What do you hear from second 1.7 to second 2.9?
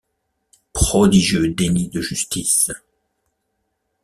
de justice.